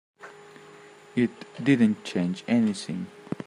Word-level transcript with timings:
It 1.15 1.63
didn't 1.63 2.03
change 2.03 2.43
anything. 2.47 3.05